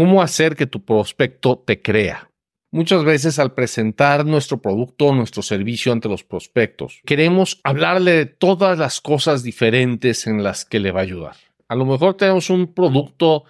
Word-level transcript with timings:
¿Cómo 0.00 0.22
hacer 0.22 0.56
que 0.56 0.66
tu 0.66 0.82
prospecto 0.82 1.58
te 1.58 1.82
crea? 1.82 2.30
Muchas 2.72 3.04
veces 3.04 3.38
al 3.38 3.52
presentar 3.52 4.24
nuestro 4.24 4.56
producto 4.56 5.08
o 5.08 5.14
nuestro 5.14 5.42
servicio 5.42 5.92
ante 5.92 6.08
los 6.08 6.24
prospectos, 6.24 7.02
queremos 7.04 7.60
hablarle 7.64 8.12
de 8.12 8.24
todas 8.24 8.78
las 8.78 9.02
cosas 9.02 9.42
diferentes 9.42 10.26
en 10.26 10.42
las 10.42 10.64
que 10.64 10.80
le 10.80 10.90
va 10.90 11.00
a 11.00 11.02
ayudar. 11.02 11.36
A 11.68 11.74
lo 11.74 11.84
mejor 11.84 12.14
tenemos 12.14 12.48
un 12.48 12.72
producto 12.72 13.44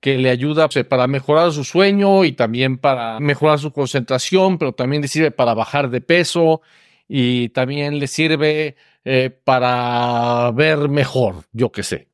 que 0.00 0.16
le 0.16 0.30
ayuda 0.30 0.70
para 0.88 1.06
mejorar 1.08 1.52
su 1.52 1.62
sueño 1.62 2.24
y 2.24 2.32
también 2.32 2.78
para 2.78 3.20
mejorar 3.20 3.58
su 3.58 3.70
concentración, 3.70 4.56
pero 4.56 4.72
también 4.72 5.02
le 5.02 5.08
sirve 5.08 5.30
para 5.30 5.52
bajar 5.52 5.90
de 5.90 6.00
peso 6.00 6.62
y 7.06 7.50
también 7.50 7.98
le 7.98 8.06
sirve 8.06 8.76
eh, 9.04 9.28
para 9.44 10.52
ver 10.52 10.88
mejor, 10.88 11.44
yo 11.52 11.70
qué 11.70 11.82
sé. 11.82 12.11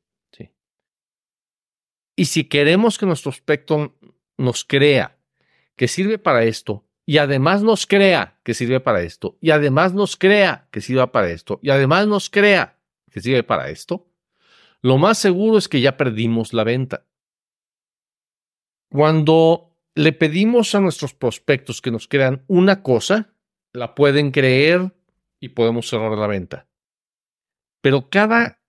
Y 2.19 2.25
si 2.25 2.43
queremos 2.43 2.97
que 2.97 3.05
nuestro 3.05 3.31
prospecto 3.31 3.95
nos 4.37 4.65
crea 4.65 5.17
que 5.77 5.87
sirve 5.87 6.17
para 6.17 6.43
esto, 6.43 6.85
y 7.05 7.17
además 7.17 7.63
nos 7.63 7.87
crea 7.87 8.41
que 8.43 8.53
sirve 8.53 8.81
para 8.81 9.03
esto, 9.03 9.37
y 9.39 9.51
además 9.51 9.93
nos 9.93 10.17
crea 10.17 10.67
que 10.69 10.81
sirva 10.81 11.13
para 11.13 11.29
esto, 11.29 11.61
y 11.63 11.69
además 11.69 12.07
nos 12.07 12.29
crea 12.29 12.77
que 13.09 13.21
sirve 13.21 13.43
para 13.43 13.69
esto, 13.69 14.11
lo 14.81 14.97
más 14.97 15.17
seguro 15.17 15.57
es 15.57 15.69
que 15.69 15.79
ya 15.79 15.95
perdimos 15.95 16.51
la 16.51 16.65
venta. 16.65 17.05
Cuando 18.89 19.77
le 19.95 20.11
pedimos 20.11 20.75
a 20.75 20.81
nuestros 20.81 21.13
prospectos 21.13 21.81
que 21.81 21.89
nos 21.89 22.09
crean 22.09 22.43
una 22.47 22.83
cosa, 22.83 23.33
la 23.71 23.95
pueden 23.95 24.31
creer 24.31 24.93
y 25.39 25.47
podemos 25.47 25.87
cerrar 25.87 26.17
la 26.17 26.27
venta. 26.27 26.67
Pero 27.79 28.09
cada 28.09 28.59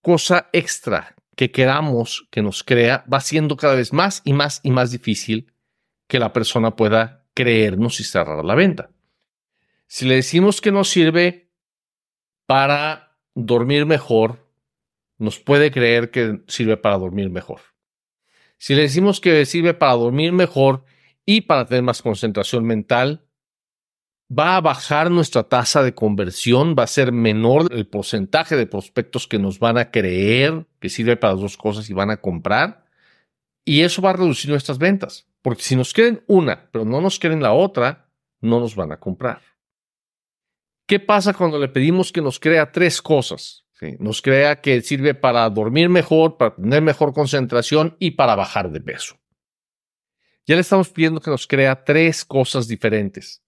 cosa 0.00 0.48
extra 0.54 1.14
que 1.40 1.50
queramos 1.50 2.28
que 2.30 2.42
nos 2.42 2.62
crea 2.62 3.02
va 3.10 3.18
siendo 3.22 3.56
cada 3.56 3.74
vez 3.74 3.94
más 3.94 4.20
y 4.26 4.34
más 4.34 4.60
y 4.62 4.70
más 4.70 4.90
difícil 4.90 5.54
que 6.06 6.18
la 6.18 6.34
persona 6.34 6.76
pueda 6.76 7.24
creernos 7.32 7.98
y 7.98 8.04
cerrar 8.04 8.44
la 8.44 8.54
venta. 8.54 8.90
Si 9.86 10.04
le 10.04 10.16
decimos 10.16 10.60
que 10.60 10.70
nos 10.70 10.90
sirve 10.90 11.50
para 12.44 13.16
dormir 13.34 13.86
mejor, 13.86 14.50
nos 15.16 15.38
puede 15.38 15.70
creer 15.70 16.10
que 16.10 16.42
sirve 16.46 16.76
para 16.76 16.98
dormir 16.98 17.30
mejor. 17.30 17.62
Si 18.58 18.74
le 18.74 18.82
decimos 18.82 19.18
que 19.18 19.46
sirve 19.46 19.72
para 19.72 19.94
dormir 19.94 20.32
mejor 20.32 20.84
y 21.24 21.40
para 21.40 21.64
tener 21.64 21.84
más 21.84 22.02
concentración 22.02 22.66
mental, 22.66 23.24
va 24.30 24.56
a 24.56 24.60
bajar 24.60 25.10
nuestra 25.10 25.42
tasa 25.42 25.82
de 25.82 25.94
conversión, 25.94 26.76
va 26.78 26.84
a 26.84 26.88
ser 26.88 27.12
menor 27.12 27.72
el 27.72 27.86
porcentaje 27.86 28.56
de 28.56 28.66
prospectos 28.66 29.26
que 29.26 29.38
nos 29.38 29.58
van 29.58 29.76
a 29.76 29.90
creer 29.90 30.66
que 30.78 30.88
sirve 30.88 31.16
para 31.16 31.34
dos 31.34 31.56
cosas 31.56 31.90
y 31.90 31.94
van 31.94 32.10
a 32.10 32.18
comprar. 32.18 32.84
Y 33.64 33.82
eso 33.82 34.00
va 34.00 34.10
a 34.10 34.14
reducir 34.14 34.50
nuestras 34.50 34.78
ventas, 34.78 35.26
porque 35.42 35.62
si 35.62 35.76
nos 35.76 35.92
quieren 35.92 36.22
una, 36.26 36.70
pero 36.70 36.84
no 36.84 37.00
nos 37.00 37.18
quieren 37.18 37.42
la 37.42 37.52
otra, 37.52 38.08
no 38.40 38.60
nos 38.60 38.74
van 38.76 38.92
a 38.92 39.00
comprar. 39.00 39.42
¿Qué 40.86 41.00
pasa 41.00 41.34
cuando 41.34 41.58
le 41.58 41.68
pedimos 41.68 42.12
que 42.12 42.22
nos 42.22 42.38
crea 42.40 42.72
tres 42.72 43.02
cosas? 43.02 43.64
Nos 43.98 44.20
crea 44.20 44.60
que 44.60 44.80
sirve 44.82 45.14
para 45.14 45.48
dormir 45.48 45.88
mejor, 45.88 46.36
para 46.36 46.54
tener 46.54 46.82
mejor 46.82 47.14
concentración 47.14 47.96
y 47.98 48.12
para 48.12 48.36
bajar 48.36 48.70
de 48.70 48.80
peso. 48.80 49.16
Ya 50.46 50.54
le 50.54 50.60
estamos 50.60 50.90
pidiendo 50.90 51.20
que 51.20 51.30
nos 51.30 51.46
crea 51.46 51.84
tres 51.84 52.24
cosas 52.24 52.68
diferentes 52.68 53.42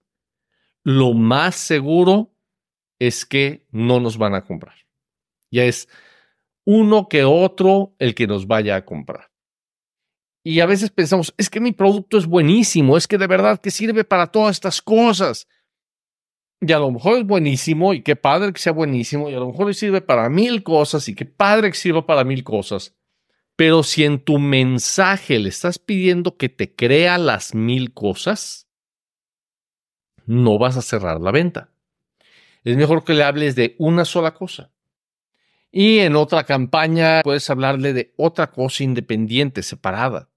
lo 0.83 1.13
más 1.13 1.55
seguro 1.55 2.33
es 2.99 3.25
que 3.25 3.65
no 3.71 3.99
nos 3.99 4.17
van 4.17 4.35
a 4.35 4.43
comprar. 4.43 4.75
Ya 5.51 5.63
es 5.65 5.87
uno 6.65 7.07
que 7.09 7.23
otro 7.23 7.95
el 7.99 8.15
que 8.15 8.27
nos 8.27 8.47
vaya 8.47 8.75
a 8.75 8.85
comprar. 8.85 9.31
Y 10.43 10.59
a 10.59 10.65
veces 10.65 10.89
pensamos, 10.89 11.33
es 11.37 11.49
que 11.49 11.61
mi 11.61 11.71
producto 11.71 12.17
es 12.17 12.25
buenísimo, 12.25 12.97
es 12.97 13.07
que 13.07 13.17
de 13.17 13.27
verdad 13.27 13.61
que 13.61 13.71
sirve 13.71 14.03
para 14.03 14.27
todas 14.27 14.57
estas 14.57 14.81
cosas. 14.81 15.47
Y 16.59 16.71
a 16.71 16.79
lo 16.79 16.91
mejor 16.91 17.17
es 17.17 17.25
buenísimo 17.25 17.93
y 17.93 18.01
qué 18.01 18.15
padre 18.15 18.51
que 18.51 18.59
sea 18.59 18.73
buenísimo 18.73 19.29
y 19.29 19.33
a 19.33 19.39
lo 19.39 19.47
mejor 19.47 19.73
sirve 19.73 20.01
para 20.01 20.29
mil 20.29 20.63
cosas 20.63 21.07
y 21.07 21.15
qué 21.15 21.25
padre 21.25 21.71
que 21.71 21.77
sirva 21.77 22.05
para 22.05 22.23
mil 22.23 22.43
cosas. 22.43 22.95
Pero 23.55 23.83
si 23.83 24.03
en 24.03 24.19
tu 24.19 24.39
mensaje 24.39 25.39
le 25.39 25.49
estás 25.49 25.77
pidiendo 25.79 26.37
que 26.37 26.49
te 26.49 26.73
crea 26.73 27.17
las 27.17 27.53
mil 27.53 27.93
cosas, 27.93 28.67
no 30.25 30.57
vas 30.57 30.77
a 30.77 30.81
cerrar 30.81 31.19
la 31.21 31.31
venta. 31.31 31.69
Es 32.63 32.77
mejor 32.77 33.03
que 33.03 33.13
le 33.13 33.23
hables 33.23 33.55
de 33.55 33.75
una 33.77 34.05
sola 34.05 34.33
cosa. 34.33 34.71
Y 35.71 35.99
en 35.99 36.15
otra 36.15 36.43
campaña 36.43 37.21
puedes 37.23 37.49
hablarle 37.49 37.93
de 37.93 38.13
otra 38.15 38.51
cosa 38.51 38.83
independiente, 38.83 39.63
separada. 39.63 40.29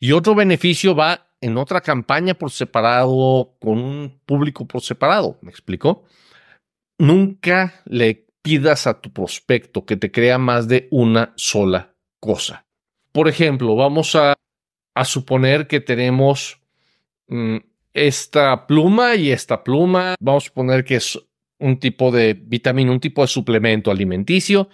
Y 0.00 0.12
otro 0.12 0.34
beneficio 0.34 0.94
va 0.94 1.28
en 1.40 1.56
otra 1.56 1.80
campaña 1.80 2.34
por 2.34 2.50
separado, 2.50 3.56
con 3.60 3.78
un 3.78 4.20
público 4.24 4.66
por 4.66 4.80
separado. 4.80 5.38
¿Me 5.42 5.50
explico? 5.50 6.04
Nunca 6.98 7.82
le 7.84 8.26
pidas 8.42 8.86
a 8.86 9.00
tu 9.00 9.12
prospecto 9.12 9.84
que 9.84 9.96
te 9.96 10.10
crea 10.10 10.38
más 10.38 10.68
de 10.68 10.88
una 10.90 11.32
sola 11.36 11.94
cosa. 12.18 12.66
Por 13.12 13.28
ejemplo, 13.28 13.76
vamos 13.76 14.14
a, 14.14 14.34
suponer 15.04 15.68
que 15.68 15.80
tenemos 15.80 16.60
mm, 17.28 17.58
esta 17.92 18.66
pluma 18.66 19.14
y 19.16 19.30
esta 19.30 19.64
pluma, 19.64 20.14
vamos 20.20 20.48
a 20.48 20.54
poner 20.54 20.84
que 20.84 20.96
es 20.96 21.18
un 21.58 21.78
tipo 21.78 22.10
de 22.10 22.34
vitamina, 22.34 22.92
un 22.92 23.00
tipo 23.00 23.22
de 23.22 23.28
suplemento 23.28 23.90
alimenticio. 23.90 24.68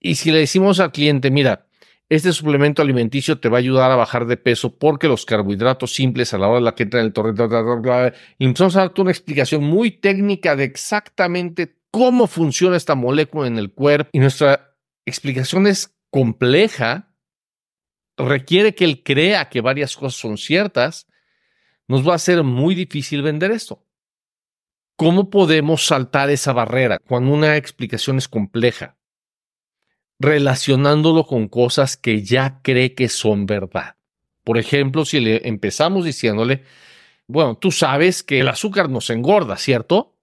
Y 0.00 0.16
si 0.16 0.30
le 0.30 0.38
decimos 0.38 0.80
al 0.80 0.92
cliente, 0.92 1.30
mira, 1.30 1.66
este 2.08 2.32
suplemento 2.32 2.82
alimenticio 2.82 3.38
te 3.38 3.48
va 3.48 3.56
a 3.56 3.60
ayudar 3.60 3.90
a 3.90 3.96
bajar 3.96 4.26
de 4.26 4.36
peso 4.36 4.76
porque 4.76 5.08
los 5.08 5.24
carbohidratos 5.24 5.94
simples 5.94 6.34
a 6.34 6.38
la 6.38 6.48
hora 6.48 6.56
de 6.56 6.64
la 6.64 6.74
que 6.74 6.82
entra 6.82 7.00
en 7.00 7.06
el 7.06 7.12
torrente, 7.12 7.42
y 8.38 8.44
empezamos 8.44 8.76
a 8.76 8.80
darte 8.80 9.00
una 9.00 9.10
explicación 9.10 9.64
muy 9.64 9.90
técnica 9.90 10.54
de 10.54 10.64
exactamente 10.64 11.76
cómo 11.90 12.26
funciona 12.26 12.76
esta 12.76 12.94
molécula 12.94 13.46
en 13.46 13.58
el 13.58 13.72
cuerpo. 13.72 14.10
Y 14.12 14.18
nuestra 14.18 14.76
explicación 15.06 15.66
es 15.66 15.96
compleja, 16.10 17.14
requiere 18.16 18.74
que 18.74 18.84
él 18.84 19.02
crea 19.02 19.48
que 19.48 19.60
varias 19.60 19.96
cosas 19.96 20.20
son 20.20 20.36
ciertas 20.36 21.06
nos 21.88 22.06
va 22.06 22.14
a 22.14 22.18
ser 22.18 22.42
muy 22.42 22.74
difícil 22.74 23.22
vender 23.22 23.50
esto. 23.50 23.84
¿Cómo 24.96 25.30
podemos 25.30 25.86
saltar 25.86 26.30
esa 26.30 26.52
barrera 26.52 26.98
cuando 26.98 27.32
una 27.32 27.56
explicación 27.56 28.18
es 28.18 28.28
compleja? 28.28 28.96
Relacionándolo 30.18 31.26
con 31.26 31.48
cosas 31.48 31.96
que 31.96 32.22
ya 32.22 32.60
cree 32.62 32.94
que 32.94 33.08
son 33.08 33.46
verdad. 33.46 33.96
Por 34.44 34.58
ejemplo, 34.58 35.04
si 35.04 35.20
le 35.20 35.46
empezamos 35.48 36.04
diciéndole, 36.04 36.64
bueno, 37.26 37.56
tú 37.56 37.70
sabes 37.72 38.22
que 38.22 38.40
el 38.40 38.48
azúcar 38.48 38.90
nos 38.90 39.10
engorda, 39.10 39.56
¿cierto? 39.56 40.16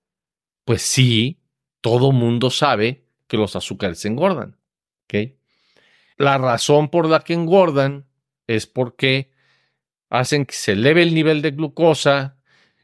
Pues 0.64 0.82
sí, 0.82 1.42
todo 1.82 2.12
mundo 2.12 2.50
sabe 2.50 3.06
que 3.28 3.38
los 3.38 3.56
azúcares 3.56 4.06
engordan. 4.06 4.58
La 6.18 6.38
razón 6.38 6.90
por 6.90 7.08
la 7.08 7.22
que 7.22 7.34
engordan 7.34 8.06
es 8.48 8.68
porque 8.68 9.32
hacen 10.10 10.46
que 10.46 10.56
se 10.56 10.74
eleve 10.74 11.04
el 11.04 11.14
nivel 11.14 11.42
de 11.42 11.52
glucosa 11.52 12.38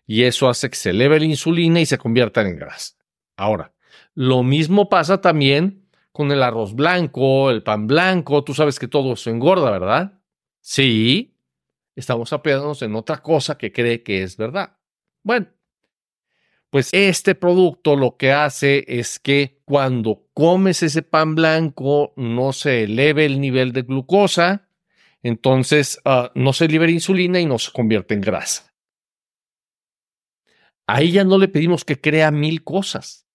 y 0.05 0.23
eso 0.23 0.47
hace 0.49 0.69
que 0.69 0.75
se 0.75 0.91
eleve 0.91 1.19
la 1.19 1.25
insulina 1.25 1.79
y 1.79 1.85
se 1.85 1.97
conviertan 1.97 2.47
en 2.47 2.57
grasa. 2.57 2.95
Ahora, 3.35 3.73
lo 4.13 4.43
mismo 4.43 4.87
pasa 4.89 5.19
también 5.21 5.87
con 6.11 6.31
el 6.31 6.43
arroz 6.43 6.73
blanco, 6.75 7.51
el 7.51 7.63
pan 7.63 7.87
blanco. 7.87 8.43
Tú 8.43 8.53
sabes 8.53 8.79
que 8.79 8.87
todo 8.87 9.13
eso 9.13 9.29
engorda, 9.29 9.71
¿verdad? 9.71 10.19
Sí, 10.61 11.37
estamos 11.95 12.31
apoyándonos 12.31 12.81
en 12.81 12.95
otra 12.95 13.21
cosa 13.21 13.57
que 13.57 13.71
cree 13.71 14.03
que 14.03 14.23
es 14.23 14.37
verdad. 14.37 14.77
Bueno, 15.23 15.47
pues 16.69 16.89
este 16.93 17.35
producto 17.35 17.95
lo 17.95 18.17
que 18.17 18.31
hace 18.31 18.85
es 18.87 19.19
que 19.19 19.61
cuando 19.65 20.27
comes 20.33 20.83
ese 20.83 21.01
pan 21.01 21.35
blanco 21.35 22.13
no 22.15 22.53
se 22.53 22.83
eleve 22.83 23.25
el 23.25 23.39
nivel 23.39 23.71
de 23.71 23.83
glucosa, 23.83 24.67
entonces 25.27 25.99
ah, 26.05 26.31
no 26.35 26.53
se 26.53 26.67
libera 26.67 26.91
insulina 26.91 27.39
y 27.39 27.47
no 27.47 27.57
se 27.57 27.71
convierte 27.71 28.13
en 28.13 28.21
grasa. 28.21 28.71
Ahí 30.85 31.11
ya 31.11 31.23
no 31.23 31.39
le 31.39 31.47
pedimos 31.47 31.83
que 31.83 31.99
crea 31.99 32.29
mil 32.29 32.63
cosas, 32.63 33.25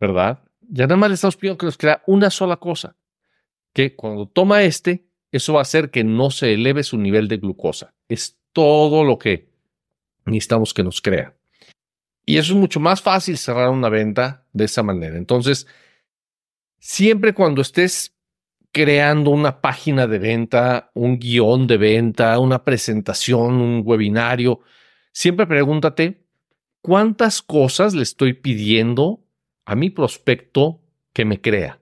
¿verdad? 0.00 0.42
Ya 0.62 0.86
nada 0.86 0.96
más 0.96 1.10
le 1.10 1.16
estamos 1.16 1.36
pidiendo 1.36 1.58
que 1.58 1.66
nos 1.66 1.76
crea 1.76 2.02
una 2.06 2.30
sola 2.30 2.56
cosa, 2.56 2.96
que 3.74 3.94
cuando 3.94 4.26
toma 4.26 4.62
este, 4.62 5.06
eso 5.30 5.52
va 5.52 5.58
a 5.58 5.62
hacer 5.62 5.90
que 5.90 6.02
no 6.02 6.30
se 6.30 6.54
eleve 6.54 6.82
su 6.82 6.96
nivel 6.96 7.28
de 7.28 7.36
glucosa. 7.36 7.92
Es 8.08 8.38
todo 8.54 9.04
lo 9.04 9.18
que 9.18 9.50
necesitamos 10.24 10.72
que 10.72 10.82
nos 10.82 11.02
crea. 11.02 11.36
Y 12.24 12.38
eso 12.38 12.54
es 12.54 12.58
mucho 12.58 12.80
más 12.80 13.02
fácil 13.02 13.36
cerrar 13.36 13.68
una 13.68 13.90
venta 13.90 14.46
de 14.54 14.64
esa 14.64 14.82
manera. 14.82 15.18
Entonces, 15.18 15.66
siempre 16.78 17.34
cuando 17.34 17.60
estés 17.60 18.16
creando 18.72 19.30
una 19.30 19.60
página 19.60 20.06
de 20.06 20.18
venta, 20.18 20.90
un 20.94 21.18
guion 21.18 21.66
de 21.66 21.76
venta, 21.76 22.38
una 22.38 22.64
presentación, 22.64 23.54
un 23.60 23.82
webinario, 23.84 24.60
siempre 25.12 25.46
pregúntate 25.46 26.26
cuántas 26.80 27.42
cosas 27.42 27.94
le 27.94 28.02
estoy 28.02 28.34
pidiendo 28.34 29.24
a 29.64 29.74
mi 29.74 29.90
prospecto 29.90 30.80
que 31.12 31.24
me 31.24 31.40
crea. 31.40 31.80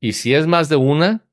Y 0.00 0.12
si 0.12 0.34
es 0.34 0.46
más 0.46 0.68
de 0.68 0.76
una, 0.76 1.26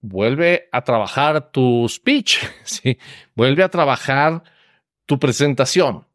vuelve 0.00 0.68
a 0.72 0.82
trabajar 0.82 1.52
tu 1.52 1.86
speech, 1.88 2.38
vuelve 3.34 3.62
a 3.62 3.68
trabajar 3.68 4.42
tu 5.06 5.18
presentación 5.18 6.06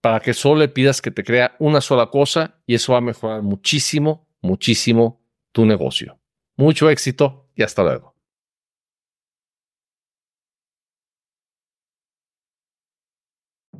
para 0.00 0.20
que 0.20 0.32
solo 0.32 0.60
le 0.60 0.68
pidas 0.68 1.02
que 1.02 1.10
te 1.10 1.24
crea 1.24 1.56
una 1.58 1.80
sola 1.80 2.06
cosa 2.06 2.60
y 2.66 2.74
eso 2.74 2.92
va 2.92 2.98
a 2.98 3.02
mejorar 3.02 3.42
muchísimo, 3.42 4.28
muchísimo 4.40 5.20
tu 5.52 5.66
negocio. 5.66 6.18
Mucho 6.58 6.90
éxito 6.90 7.46
y 7.54 7.62
hasta 7.62 7.84
luego. 7.84 8.14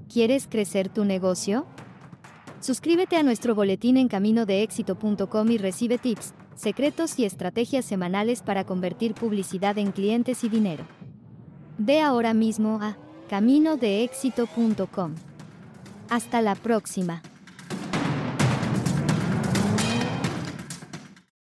¿Quieres 0.09 0.47
crecer 0.47 0.89
tu 0.89 1.05
negocio? 1.05 1.67
Suscríbete 2.61 3.17
a 3.17 3.25
nuestro 3.25 3.57
boletín 3.57 3.97
en 3.97 4.07
caminodeéxito.com 4.07 5.51
y 5.51 5.59
recibe 5.59 5.99
tips, 5.99 6.35
secretos 6.55 7.19
y 7.19 7.25
estrategias 7.25 7.85
semanales 7.85 8.43
para 8.43 8.63
convertir 8.65 9.15
publicidad 9.15 9.77
en 9.77 9.91
clientes 9.91 10.45
y 10.45 10.49
dinero. 10.49 10.87
Ve 11.79 12.01
ahora 12.01 12.33
mismo 12.33 12.79
a 12.81 12.97
caminodeéxito.com. 13.29 15.17
Hasta 16.09 16.41
la 16.43 16.55
próxima. 16.55 17.23